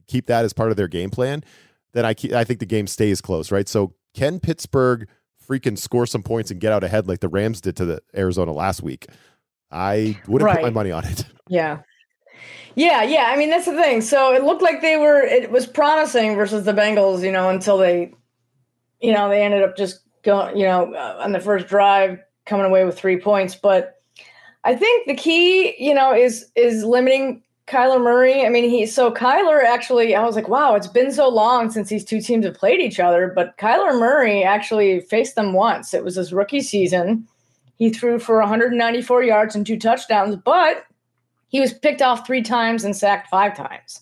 [0.08, 1.44] keep that as part of their game plan,
[1.92, 3.68] then I I think the game stays close, right?
[3.68, 5.08] So can Pittsburgh
[5.48, 8.52] freaking score some points and get out ahead like the Rams did to the Arizona
[8.52, 9.06] last week?
[9.70, 10.56] I wouldn't right.
[10.56, 11.24] put my money on it.
[11.48, 11.82] Yeah.
[12.74, 13.26] Yeah, yeah.
[13.28, 14.00] I mean, that's the thing.
[14.00, 17.78] So it looked like they were, it was promising versus the Bengals, you know, until
[17.78, 18.12] they,
[19.00, 22.66] you know, they ended up just going, you know, uh, on the first drive coming
[22.66, 23.54] away with three points.
[23.54, 24.00] But
[24.64, 28.44] I think the key, you know, is is limiting Kyler Murray.
[28.44, 31.88] I mean, he so Kyler actually, I was like, wow, it's been so long since
[31.88, 33.32] these two teams have played each other.
[33.34, 35.94] But Kyler Murray actually faced them once.
[35.94, 37.26] It was his rookie season.
[37.76, 40.86] He threw for 194 yards and two touchdowns, but
[41.48, 44.00] he was picked off three times and sacked five times.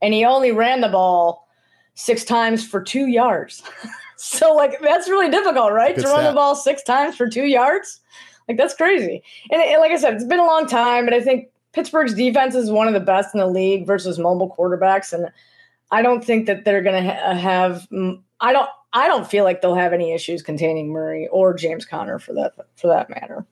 [0.00, 1.48] And he only ran the ball
[1.94, 3.62] six times for two yards.
[4.16, 5.96] so, like, that's really difficult, right?
[5.96, 8.00] Good to run the ball six times for two yards.
[8.46, 9.22] Like, that's crazy.
[9.50, 12.54] And, and like I said, it's been a long time, but I think Pittsburgh's defense
[12.54, 15.30] is one of the best in the league versus mobile quarterbacks, and
[15.90, 17.86] I don't think that they're going to ha- have.
[18.40, 18.68] I don't.
[18.92, 22.54] I don't feel like they'll have any issues containing Murray or James Conner for that
[22.76, 23.46] for that matter.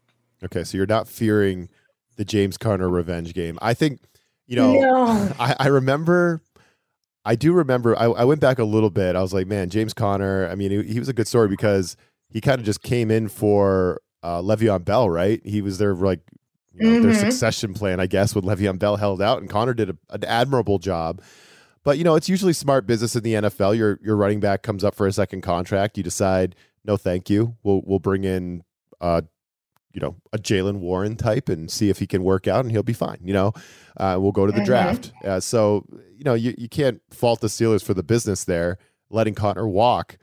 [0.44, 1.68] Okay, so you're not fearing
[2.16, 3.58] the James Conner revenge game.
[3.60, 4.00] I think
[4.46, 4.72] you know.
[4.72, 5.32] No.
[5.38, 6.40] I, I remember.
[7.24, 7.98] I do remember.
[7.98, 9.16] I, I went back a little bit.
[9.16, 10.48] I was like, man, James Conner.
[10.48, 11.96] I mean, he, he was a good story because
[12.30, 15.40] he kind of just came in for uh, Le'Veon Bell, right?
[15.44, 16.20] He was their like
[16.74, 17.10] you know, mm-hmm.
[17.10, 20.24] their succession plan, I guess, with Le'Veon Bell held out, and Conner did a, an
[20.24, 21.20] admirable job.
[21.86, 23.76] But you know, it's usually smart business in the NFL.
[23.76, 25.96] Your your running back comes up for a second contract.
[25.96, 27.54] You decide, no, thank you.
[27.62, 28.64] We'll we'll bring in,
[29.00, 29.22] uh,
[29.92, 32.82] you know, a Jaylen Warren type and see if he can work out, and he'll
[32.82, 33.18] be fine.
[33.22, 33.52] You know,
[33.98, 34.64] uh, we'll go to the mm-hmm.
[34.64, 35.12] draft.
[35.24, 39.36] Uh, so you know, you you can't fault the Steelers for the business there, letting
[39.36, 40.18] Conner walk.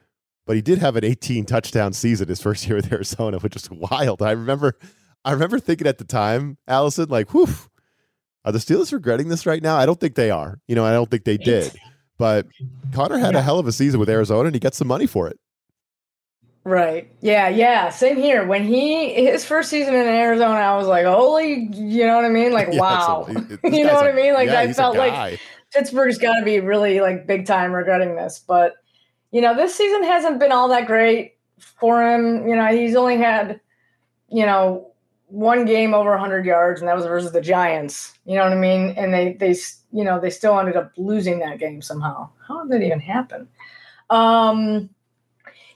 [0.46, 3.72] But he did have an 18 touchdown season his first year with Arizona, which was
[3.72, 4.22] wild.
[4.22, 4.78] I remember
[5.24, 7.48] I remember thinking at the time, Allison, like, whew,
[8.46, 9.78] are the Steelers regretting this right now?
[9.78, 10.60] I don't think they are.
[10.68, 11.74] You know, I don't think they did.
[12.18, 12.48] But
[12.94, 13.40] Conner had yeah.
[13.40, 15.40] a hell of a season with Arizona and he got some money for it.
[16.66, 17.12] Right.
[17.20, 17.90] Yeah, yeah.
[17.90, 18.46] Same here.
[18.46, 22.30] When he his first season in Arizona, I was like, holy, you know what I
[22.30, 22.54] mean?
[22.54, 23.28] Like, yeah, wow.
[23.64, 24.34] you know what I mean?
[24.34, 25.40] Like yeah, I felt like
[25.74, 28.40] Pittsburgh's gotta be really like big time regretting this.
[28.46, 28.76] But
[29.32, 32.48] you know, this season hasn't been all that great for him.
[32.48, 33.60] You know, he's only had,
[34.30, 34.93] you know,
[35.34, 38.14] one game over 100 yards, and that was versus the Giants.
[38.24, 38.92] You know what I mean?
[38.92, 39.56] And they they
[39.92, 42.30] you know they still ended up losing that game somehow.
[42.48, 43.48] How did that even happen?
[44.12, 44.92] Um,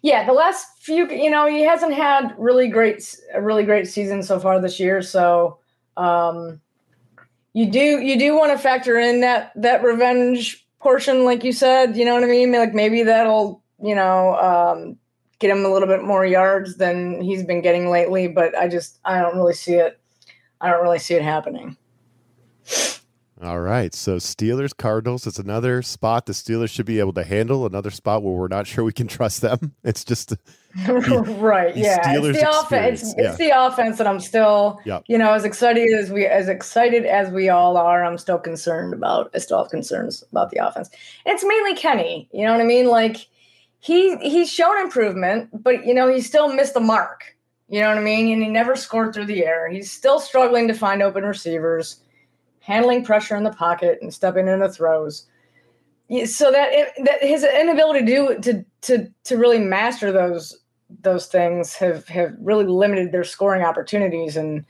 [0.04, 4.22] yeah, the last few, you know, he hasn't had really great a really great season
[4.22, 5.02] so far this year.
[5.02, 5.58] So
[5.98, 6.62] um,
[7.54, 11.98] you do you do want to factor in that that revenge portion, like you said.
[11.98, 12.52] You know what I mean?
[12.52, 14.98] Like maybe that'll you know um,
[15.40, 19.00] get him a little bit more yards than he's been getting lately, but I just
[19.06, 20.00] I don't really see it.
[20.62, 21.78] I don't really see it happening.
[23.40, 23.94] All right.
[23.94, 28.24] So Steelers Cardinals it's another spot the Steelers should be able to handle, another spot
[28.24, 29.76] where we're not sure we can trust them.
[29.84, 30.30] It's just
[30.86, 31.76] the, right.
[31.76, 32.00] The yeah.
[32.00, 33.02] Steelers it's the offense.
[33.04, 33.30] It's, yeah.
[33.30, 35.04] it's, the offense that I'm still yep.
[35.08, 38.96] you know, as excited as we as excited as we all are, I'm still concerned
[38.96, 40.90] about I still have concerns about the offense.
[41.28, 42.28] It's mainly Kenny.
[42.32, 42.88] You know what I mean?
[42.88, 43.28] Like
[43.88, 47.36] he he's shown improvement, but you know, he still missed the mark.
[47.70, 48.32] You know what I mean?
[48.34, 49.70] And he never scored through the air.
[49.70, 52.02] He's still struggling to find open receivers.
[52.60, 55.26] handling pressure in the pocket and stepping in the throws.
[56.26, 56.70] So that
[57.06, 60.58] that his inability to do to to to really master those
[61.02, 64.66] those things have have really limited their scoring opportunities and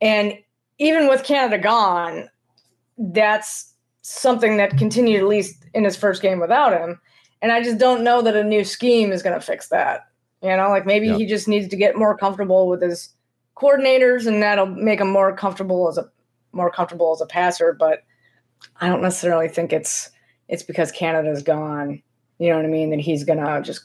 [0.00, 0.38] and
[0.78, 2.28] even with Canada gone,
[2.98, 7.00] that's something that continued at least in his first game without him.
[7.42, 10.06] And I just don't know that a new scheme is going to fix that.
[10.42, 13.10] You know, like maybe he just needs to get more comfortable with his
[13.56, 16.10] coordinators, and that'll make him more comfortable as a
[16.52, 17.76] more comfortable as a passer.
[17.78, 18.04] But
[18.80, 20.10] I don't necessarily think it's
[20.48, 22.02] it's because Canada's gone.
[22.38, 22.90] You know what I mean?
[22.90, 23.84] That he's gonna just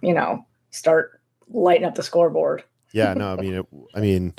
[0.00, 2.62] you know start lighting up the scoreboard.
[2.92, 4.34] Yeah, no, I mean, it, I mean,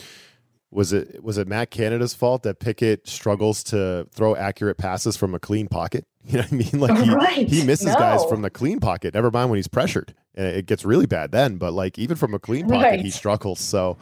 [0.71, 5.35] was it was it Matt Canada's fault that Pickett struggles to throw accurate passes from
[5.35, 6.05] a clean pocket?
[6.31, 6.79] You know what I mean?
[6.81, 7.47] Like he, right.
[7.47, 7.95] he misses no.
[7.95, 9.13] guys from the clean pocket.
[9.13, 11.55] Never mind when he's pressured, and it gets really bad then.
[11.55, 12.99] But like even from a clean pocket, right.
[12.99, 13.61] he struggles.
[13.61, 13.97] So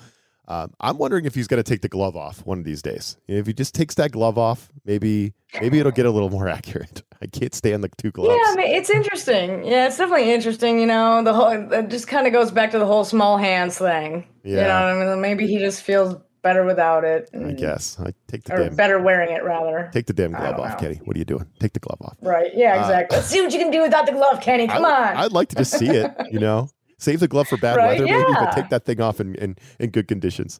[0.47, 3.17] um, I'm wondering if he's going to take the glove off one of these days.
[3.27, 7.03] If he just takes that glove off, maybe maybe it'll get a little more accurate.
[7.21, 8.39] I can't stand the two gloves.
[8.43, 9.65] Yeah, I mean, it's interesting.
[9.65, 10.79] Yeah, it's definitely interesting.
[10.79, 13.77] You know, the whole it just kind of goes back to the whole small hands
[13.77, 14.27] thing.
[14.43, 14.61] Yeah.
[14.61, 17.29] You know, I mean, maybe he just feels better without it.
[17.33, 19.89] I guess I take the or damn better wearing it rather.
[19.91, 20.75] take the damn glove off, know.
[20.77, 21.01] Kenny.
[21.03, 21.45] What are you doing?
[21.59, 22.15] Take the glove off.
[22.21, 22.51] Right.
[22.55, 23.17] Yeah, Uh, exactly.
[23.17, 24.67] Let's see what you can do without the glove, Kenny.
[24.67, 25.17] Come I, on.
[25.17, 26.09] I'd like to just see it.
[26.31, 29.19] You know, save the glove for bad Right, weather, maybe, but take that thing off
[29.19, 30.59] in in, in good conditions.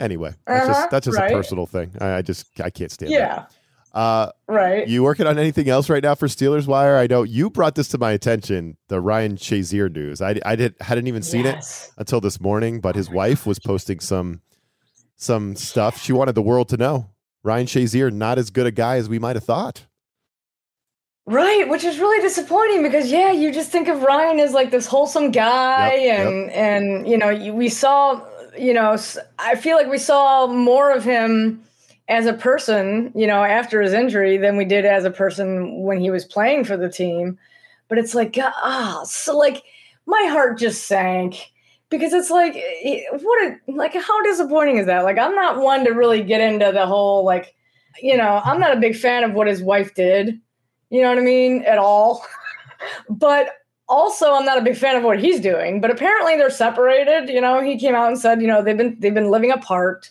[0.00, 1.30] Anyway, that's Uh-huh, just that's just right.
[1.30, 1.92] a personal thing.
[2.00, 3.16] I, I just I can't stand it.
[3.18, 3.44] yeah.
[3.94, 4.86] Uh, Right.
[4.86, 6.96] you working on anything else right now for Steelers Wire?
[6.98, 10.20] I know you brought this to my attention, the Ryan Shazier news.
[10.20, 11.64] I, I did hadn't even seen it
[11.96, 14.42] until this morning, but his wife was posting some
[15.18, 16.00] some stuff.
[16.00, 17.10] She wanted the world to know
[17.42, 19.84] Ryan Shazier not as good a guy as we might have thought.
[21.26, 24.86] Right, which is really disappointing because yeah, you just think of Ryan as like this
[24.86, 26.26] wholesome guy, Yep, yep.
[26.26, 28.22] and and you know we saw,
[28.58, 28.96] you know,
[29.38, 31.62] I feel like we saw more of him
[32.08, 36.00] as a person, you know, after his injury than we did as a person when
[36.00, 37.38] he was playing for the team.
[37.88, 39.62] But it's like ah, so like
[40.06, 41.52] my heart just sank
[41.90, 45.04] because it's like eh, what a like how disappointing is that?
[45.04, 47.54] Like I'm not one to really get into the whole like,
[48.00, 50.40] you know, I'm not a big fan of what his wife did.
[50.90, 51.62] You know what I mean?
[51.64, 52.24] At all.
[53.08, 53.50] but
[53.88, 55.80] also I'm not a big fan of what he's doing.
[55.80, 57.28] But apparently they're separated.
[57.28, 60.10] You know, he came out and said, you know, they've been they've been living apart.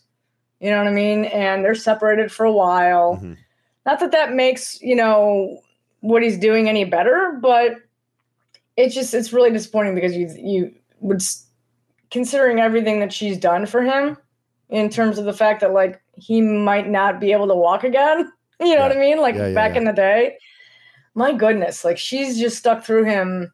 [0.59, 1.25] You know what I mean?
[1.25, 3.17] And they're separated for a while.
[3.17, 3.37] Mhm.
[3.85, 5.61] Not that that makes, you know,
[6.01, 7.77] what he's doing any better, but
[8.75, 11.21] it's just it's really disappointing because you you would
[12.11, 14.17] considering everything that she's done for him
[14.69, 18.31] in terms of the fact that like he might not be able to walk again.
[18.59, 19.19] You know what I mean?
[19.19, 19.77] Like Yeah, yeah, back yeah.
[19.77, 20.37] in the day.
[21.13, 23.53] My goodness, like she's just stuck through him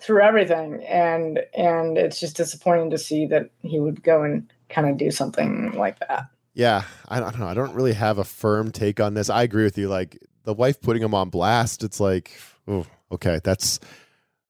[0.00, 4.88] through everything and and it's just disappointing to see that he would go and kind
[4.88, 6.30] of do something like that.
[6.54, 7.46] Yeah, I don't know.
[7.46, 9.28] I don't really have a firm take on this.
[9.28, 9.88] I agree with you.
[9.88, 13.80] Like the wife putting him on blast, it's like, oh, okay, that's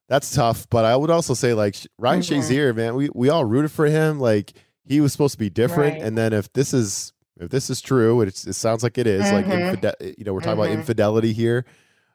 [0.09, 0.67] that's tough.
[0.71, 2.39] But I would also say like Ryan Mhm.
[2.43, 4.21] Shazier, man, we we all rooted for him.
[4.21, 4.53] Like
[4.85, 6.03] he was supposed to be different, Right.
[6.03, 9.21] and then if this is if this is true, it sounds like it is.
[9.31, 9.75] Like Mhm.
[9.75, 10.65] infide- you know, we're talking Mhm.
[10.67, 11.67] about infidelity here,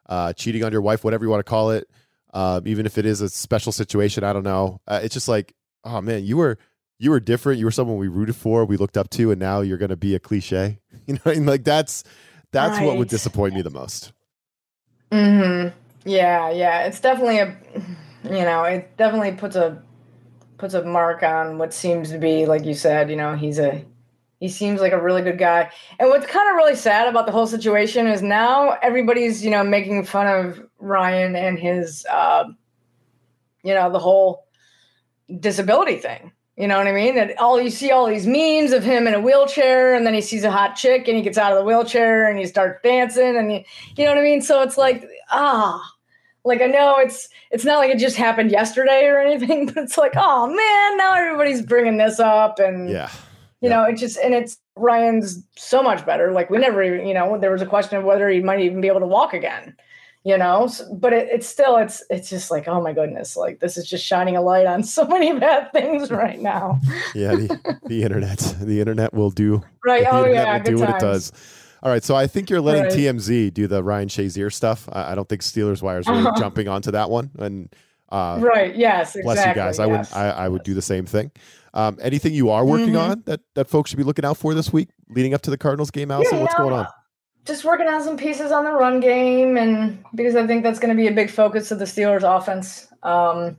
[0.08, 1.88] uh, cheating on your wife, whatever you want to call it.
[2.34, 4.80] Uh, even if it is a special situation, I don't know.
[4.88, 6.58] Uh, it's just like, oh man, you were
[6.98, 7.58] you were different.
[7.58, 9.96] You were someone we rooted for, we looked up to, and now you're going to
[9.96, 10.78] be a cliche.
[11.06, 11.46] You know, I mean?
[11.46, 12.04] like that's
[12.52, 14.12] that's what would disappoint me the most.
[15.12, 15.68] hmm
[16.04, 16.84] Yeah, yeah.
[16.86, 17.56] It's definitely a
[18.24, 19.82] you know, it definitely puts a
[20.58, 23.84] puts a mark on what seems to be, like you said, you know, he's a
[24.40, 25.70] he seems like a really good guy.
[26.00, 29.62] And what's kind of really sad about the whole situation is now everybody's, you know,
[29.62, 32.44] making fun of Ryan and his uh,
[33.62, 34.46] you know, the whole
[35.38, 36.32] disability thing.
[36.62, 37.16] You know what I mean?
[37.16, 40.20] That all you see all these memes of him in a wheelchair, and then he
[40.20, 43.36] sees a hot chick, and he gets out of the wheelchair, and he starts dancing,
[43.36, 43.64] and you,
[43.96, 44.40] you know what I mean.
[44.40, 45.82] So it's like ah,
[46.44, 49.98] like I know it's it's not like it just happened yesterday or anything, but it's
[49.98, 53.10] like oh man, now everybody's bringing this up, and Yeah.
[53.60, 56.30] you know it just and it's Ryan's so much better.
[56.30, 58.80] Like we never, even you know, there was a question of whether he might even
[58.80, 59.74] be able to walk again.
[60.24, 63.58] You know, S but it, it's still it's it's just like oh my goodness, like
[63.58, 66.80] this is just shining a light on so many bad things right now.
[67.14, 68.38] Yeah, the, the internet.
[68.60, 70.06] The internet will do Right?
[70.08, 71.02] Oh yeah, do what it times.
[71.02, 71.32] does.
[71.82, 72.92] All right, so I think you're letting Right.
[72.92, 74.88] TMZ do the Ryan Shazier stuff.
[74.92, 76.38] I, I don't think Steelers Wire is really Uh-huh.
[76.38, 77.32] jumping onto that one.
[77.40, 77.74] And
[78.08, 78.76] uh, Right?
[78.76, 79.16] Yes.
[79.16, 79.22] Exactly.
[79.24, 80.06] bless you guys, I would.
[80.12, 81.32] I, I would do the same thing.
[81.74, 83.10] Um, anything you are working Mhm.
[83.10, 85.58] on that that folks should be looking out for this week, leading up to the
[85.58, 86.36] Cardinals game, Allison?
[86.36, 86.86] you What's know, going on?
[87.44, 90.96] Just working on some pieces on the run game, and because I think that's going
[90.96, 93.58] to be a big focus of the Steelers' offense um,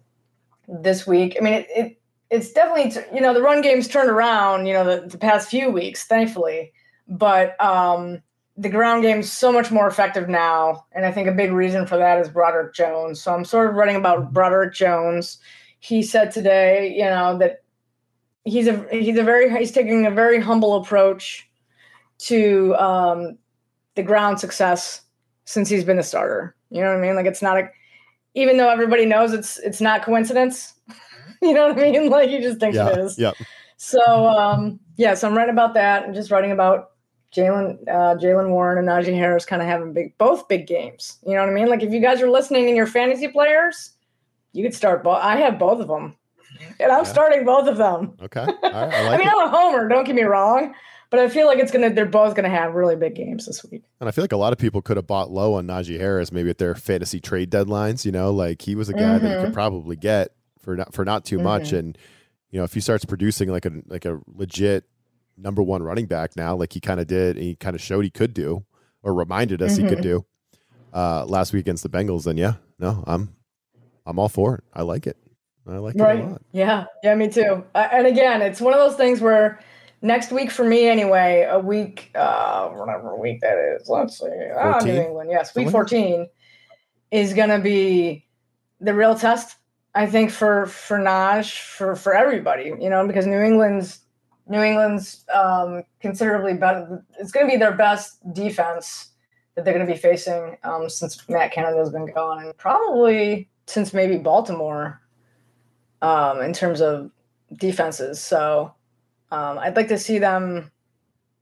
[0.67, 1.35] this week.
[1.37, 4.67] I mean, it, it it's definitely you know the run game's turned around.
[4.67, 6.71] You know the, the past few weeks, thankfully,
[7.07, 8.21] but um,
[8.57, 11.97] the ground game's so much more effective now, and I think a big reason for
[11.97, 13.21] that is Broderick Jones.
[13.21, 15.39] So I'm sort of writing about Broderick Jones.
[15.79, 17.63] He said today, you know, that
[18.45, 21.49] he's a he's a very he's taking a very humble approach
[22.19, 23.37] to um,
[23.95, 25.01] the ground success
[25.45, 26.55] since he's been a starter.
[26.69, 27.15] You know what I mean?
[27.15, 27.69] Like it's not a
[28.35, 30.73] even though everybody knows it's it's not coincidence.
[31.41, 32.09] you know what I mean?
[32.09, 33.17] Like he just thinks yeah, it is.
[33.17, 33.31] Yeah.
[33.77, 36.91] So um, yeah, so I'm writing about that and just writing about
[37.33, 41.17] Jalen uh, Jaylen Warren and Najee Harris kind of having big both big games.
[41.25, 41.67] You know what I mean?
[41.67, 43.91] Like if you guys are listening and you're fantasy players,
[44.53, 45.19] you could start both.
[45.21, 46.15] I have both of them,
[46.79, 47.11] and I'm yeah.
[47.11, 48.13] starting both of them.
[48.21, 49.33] Okay, I, like I mean, it.
[49.33, 49.87] I'm a homer.
[49.87, 50.75] Don't get me wrong,
[51.13, 51.93] but I feel like it's gonna.
[51.93, 53.83] They're both gonna have really big games this week.
[53.99, 56.31] And I feel like a lot of people could have bought low on Najee Harris,
[56.31, 58.03] maybe at their fantasy trade deadlines.
[58.03, 59.23] You know, like he was a guy mm-hmm.
[59.23, 59.53] that you could mm-hmm.
[59.53, 60.29] probably get
[60.63, 61.43] for not for not too mm-hmm.
[61.43, 61.95] much, and
[62.49, 64.85] you know, if he starts producing like a like a legit
[65.37, 68.03] number one running back now, like he kind of did, and he kind of showed
[68.03, 68.65] he could do,
[69.03, 69.83] or reminded us mm-hmm.
[69.83, 70.17] he could mm-hmm.
[70.17, 70.25] do
[70.93, 73.35] uh, last week against the Bengals, then yeah, no, I'm
[74.07, 74.63] I'm all for it.
[74.73, 75.17] I like it.
[75.67, 76.17] I like right.
[76.17, 76.41] it a lot.
[76.53, 77.63] Yeah, yeah, me too.
[77.75, 79.59] Uh, and again, it's one of those things where
[80.03, 83.89] next week for me anyway, a week, uh, whatever week that is.
[83.89, 86.27] Let's see, ah, New England, yes, week fourteen
[87.09, 88.27] is going to be
[88.79, 89.57] the real test.
[89.95, 93.99] I think for for Naj for for everybody, you know, because New England's
[94.47, 97.03] New England's um, considerably better.
[97.19, 99.09] It's going to be their best defense
[99.55, 103.49] that they're going to be facing um, since Matt Canada has been gone, and probably
[103.67, 104.99] since maybe Baltimore
[106.01, 107.11] um, in terms of
[107.53, 108.19] defenses.
[108.19, 108.73] So
[109.33, 110.71] um, I'd like to see them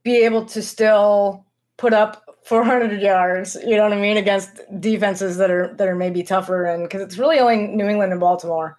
[0.02, 1.44] be able to still
[1.76, 3.56] put up 400 yards.
[3.64, 7.02] You know what I mean against defenses that are that are maybe tougher, and because
[7.02, 8.78] it's really only New England and Baltimore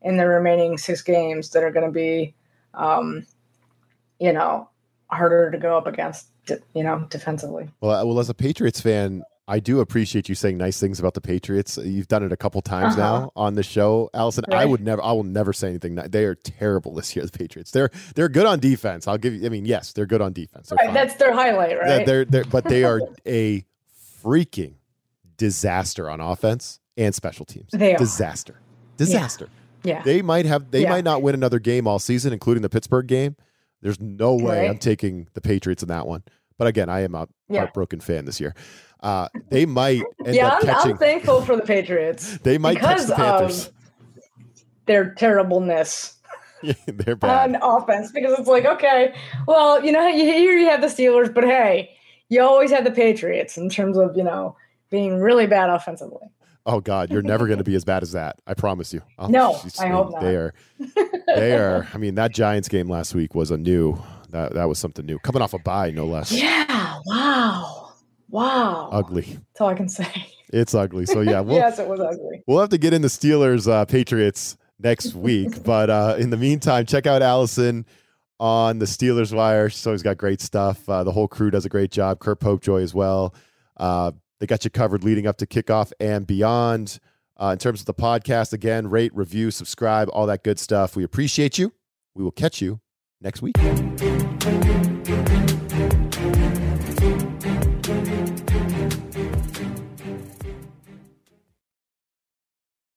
[0.00, 2.34] in the remaining six games that are going to be
[2.74, 3.26] um,
[4.18, 4.68] you know,
[5.10, 6.28] harder to go up against,
[6.74, 7.68] you know, defensively.
[7.80, 11.20] Well, well, as a Patriots fan, I do appreciate you saying nice things about the
[11.20, 11.76] Patriots.
[11.76, 13.20] You've done it a couple times uh-huh.
[13.20, 14.46] now on the show, Allison.
[14.48, 14.62] Right.
[14.62, 15.96] I would never, I will never say anything.
[15.96, 17.26] They are terrible this year.
[17.26, 17.70] The Patriots.
[17.70, 19.06] They're they're good on defense.
[19.06, 19.44] I'll give you.
[19.44, 20.72] I mean, yes, they're good on defense.
[20.72, 22.06] Right, that's their highlight, right?
[22.06, 23.62] They're, they're, they're but they are a
[24.24, 24.76] freaking
[25.36, 27.72] disaster on offense and special teams.
[27.72, 28.58] They are disaster,
[28.96, 29.50] disaster.
[29.84, 29.96] Yeah.
[29.96, 30.02] yeah.
[30.02, 30.70] They might have.
[30.70, 30.88] They yeah.
[30.88, 33.36] might not win another game all season, including the Pittsburgh game.
[33.82, 34.70] There's no way right.
[34.70, 36.22] I'm taking the Patriots in that one.
[36.62, 37.62] But again, I am a yeah.
[37.62, 38.54] heartbroken fan this year.
[39.00, 42.38] Uh, they might yeah, I'm, catching, I'm, thankful for the Patriots.
[42.44, 43.66] they might because catch the Panthers.
[43.66, 43.72] Of
[44.86, 46.20] their terribleness.
[46.86, 49.12] They're bad on offense because it's like okay,
[49.48, 51.96] well, you know, here you have the Steelers, but hey,
[52.28, 54.54] you always have the Patriots in terms of you know
[54.88, 56.28] being really bad offensively.
[56.64, 58.36] Oh God, you're never going to be as bad as that.
[58.46, 59.02] I promise you.
[59.18, 60.20] Oh, no, I hope not.
[60.20, 60.54] They are.
[61.26, 61.88] They are.
[61.92, 64.00] I mean, that Giants game last week was a new.
[64.32, 65.18] That that was something new.
[65.18, 66.32] Coming off a bye, no less.
[66.32, 66.98] Yeah.
[67.06, 67.92] Wow.
[68.28, 68.88] Wow.
[68.90, 69.22] Ugly.
[69.22, 70.08] That's all I can say.
[70.52, 71.06] It's ugly.
[71.06, 71.40] So yeah.
[71.42, 72.42] We'll, yes, it was ugly.
[72.46, 76.86] We'll have to get into Steelers uh, Patriots next week, but uh, in the meantime,
[76.86, 77.86] check out Allison
[78.40, 79.70] on the Steelers Wire.
[79.70, 80.88] She's always got great stuff.
[80.88, 82.18] Uh, the whole crew does a great job.
[82.18, 83.34] Curt Popejoy as well.
[83.76, 86.98] Uh, they got you covered leading up to kickoff and beyond.
[87.40, 90.96] Uh, in terms of the podcast, again, rate, review, subscribe, all that good stuff.
[90.96, 91.72] We appreciate you.
[92.14, 92.80] We will catch you
[93.22, 93.54] next week.